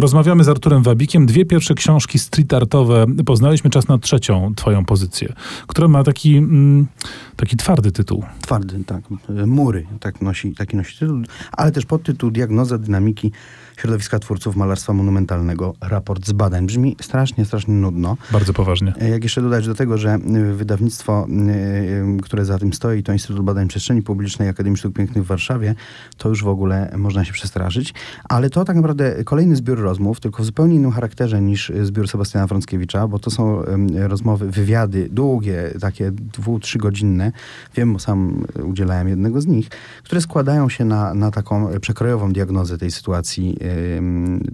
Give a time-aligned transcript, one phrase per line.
[0.00, 1.26] Rozmawiamy z Arturem Wabikiem.
[1.26, 3.70] Dwie pierwsze książki street artowe poznaliśmy.
[3.70, 5.32] Czas na trzecią twoją pozycję,
[5.66, 6.86] która ma taki, mm,
[7.36, 8.24] taki twardy tytuł.
[8.40, 9.02] Twardy, tak.
[9.46, 11.18] Mury, tak nosi, taki nosi tytuł,
[11.52, 13.32] ale też podtytuł Diagnoza dynamiki
[13.76, 15.74] środowiska twórców malarstwa monumentalnego.
[15.80, 16.66] Raport z badań.
[16.66, 18.16] Brzmi strasznie, strasznie nudno.
[18.32, 18.94] Bardzo poważnie.
[19.00, 21.26] E, Jak jeszcze dodać do tego, że y, wydawnictwo,
[22.18, 25.74] y, które za tym stoi, to Instytut Badań Przestrzeni Publicznej Akademii Sztuk Pięknych w Warszawie,
[26.16, 27.94] to już w ogóle można się przestraszyć.
[28.28, 32.08] Ale to tak naprawdę kolejny zbiór rozmów, tylko w zupełnie innym charakterze niż y, zbiór
[32.08, 33.62] Sebastiana Frąckiewicza, bo to są
[33.94, 37.32] rozmowy, wywiady długie, takie dwu, trzygodzinne.
[37.74, 39.68] Wiem, bo sam udzielałem jednego z nich,
[40.04, 43.56] które składają się na, na taką przekrojową diagnozę tej sytuacji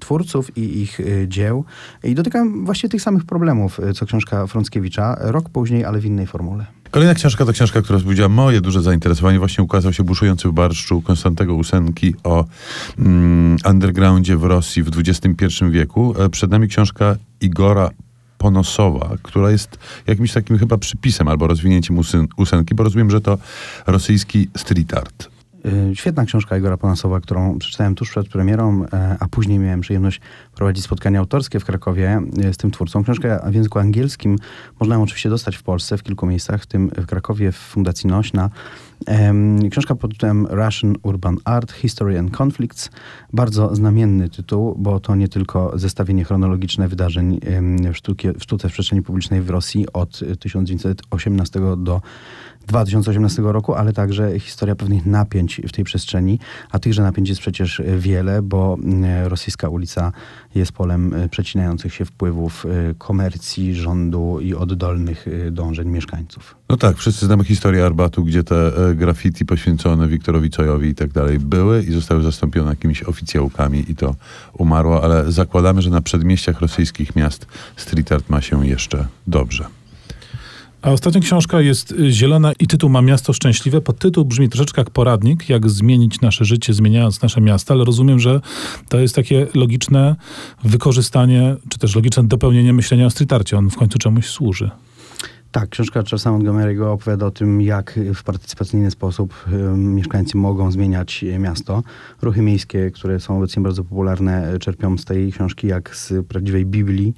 [0.00, 1.64] twórców i ich dzieł.
[2.04, 6.66] I dotykam właśnie tych samych problemów, co książka Frąckiewicza, rok później, ale w innej formule.
[6.94, 9.38] Kolejna książka to książka, która wzbudziła moje duże zainteresowanie.
[9.38, 12.44] Właśnie ukazał się Buszujący w barszczu Konstantego Ósenki o
[12.98, 16.14] mm, undergroundzie w Rosji w XXI wieku.
[16.18, 17.90] E, Przed nami książka Igora
[18.38, 23.38] Ponosowa, która jest jakimś takim chyba przypisem albo rozwinięciem Usyn- Ósenki, bo rozumiem, że to
[23.86, 25.33] rosyjski street art.
[25.66, 30.20] Y, Świetna książka Igora Ponasowa, którą przeczytałem tuż przed premierą, e, a później miałem przyjemność
[30.54, 33.02] prowadzić spotkania autorskie w Krakowie e, z tym twórcą.
[33.04, 34.36] Książka w języku angielskim
[34.80, 38.08] można ją oczywiście dostać w Polsce w kilku miejscach, w tym w Krakowie w Fundacji
[38.10, 38.50] Nośna.
[39.70, 42.90] Książka pod tytułem Russian Urban Art, History and Conflicts.
[43.32, 47.40] Bardzo znamienny tytuł, bo to nie tylko zestawienie chronologiczne wydarzeń
[47.92, 52.00] w, sztukie, w sztuce w przestrzeni publicznej w Rosji od 1918 do
[52.66, 56.38] 2018 roku, ale także historia pewnych napięć w tej przestrzeni,
[56.70, 60.12] a tychże napięć jest przecież wiele, bo mm, rosyjska ulica
[60.54, 66.56] jest polem e, przecinających się wpływów e, komercji, rządu i oddolnych e, dążeń mieszkańców.
[66.74, 71.12] No tak, wszyscy znamy historię Arbatu, gdzie te e, graffiti poświęcone Wiktorowi Cojowi i tak
[71.12, 74.14] dalej były i zostały zastąpione jakimiś oficjałkami i to
[74.52, 79.66] umarło, ale zakładamy, że na przedmieściach rosyjskich miast street art ma się jeszcze dobrze.
[80.82, 83.80] A ostatnia książka jest y, zielona i tytuł ma Miasto Szczęśliwe.
[83.80, 88.40] Podtytuł brzmi troszeczkę jak poradnik, jak zmienić nasze życie, zmieniając nasze miasta, ale rozumiem, że
[88.88, 90.16] to jest takie logiczne
[90.64, 93.58] wykorzystanie, czy też logiczne dopełnienie myślenia o street arcie.
[93.58, 94.70] On w końcu czemuś służy.
[95.54, 99.44] Tak, książka Charlesa Montgomery'ego opowiada o tym, jak w partycypacyjny sposób
[99.76, 101.82] mieszkańcy mogą zmieniać miasto.
[102.22, 107.14] Ruchy miejskie, które są obecnie bardzo popularne, czerpią z tej książki jak z prawdziwej Biblii.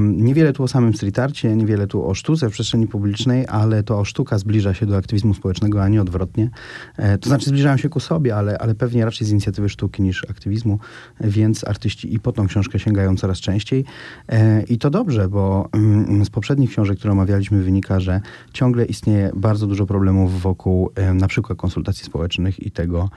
[0.00, 4.04] Niewiele tu o samym street arcie, niewiele tu o sztuce w przestrzeni publicznej, ale to
[4.04, 6.50] sztuka zbliża się do aktywizmu społecznego, a nie odwrotnie.
[6.96, 10.30] E, to znaczy zbliżają się ku sobie, ale, ale pewnie raczej z inicjatywy sztuki niż
[10.30, 10.78] aktywizmu,
[11.20, 13.84] więc artyści i po tą książkę sięgają coraz częściej.
[14.28, 18.20] E, I to dobrze, bo mm, z poprzednich książek, które omawialiśmy, wynika, że
[18.52, 23.10] ciągle istnieje bardzo dużo problemów wokół na przykład konsultacji społecznych i tego,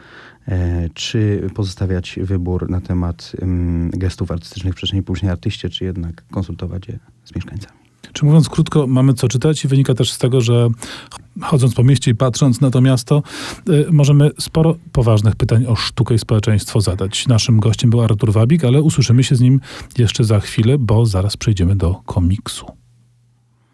[0.48, 6.24] e, czy pozostawiać wybór na temat em, gestów artystycznych w przestrzeni publicznej artyście, czy jednak
[6.32, 7.84] konsultować je z mieszkańcami.
[8.14, 10.70] Czy mówiąc krótko, mamy co czytać i wynika też z tego, że
[11.42, 13.24] chodząc po mieście i patrząc na to miasto,
[13.70, 17.28] y, możemy sporo poważnych pytań o sztukę i społeczeństwo zadać.
[17.28, 19.60] Naszym gościem był Artur Wabik, ale usłyszymy się z nim
[19.98, 22.83] jeszcze za chwilę, bo zaraz przejdziemy do komiksu.